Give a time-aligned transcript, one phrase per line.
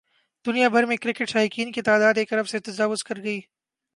[0.45, 3.39] دنیا بھر میں کرکٹ شائقین کی تعداد ایک ارب سے تجاوز کر گئی